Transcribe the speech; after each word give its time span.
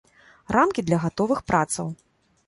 Рамкі 0.55 0.83
для 0.87 0.97
гатовых 1.03 1.39
працаў. 1.51 1.91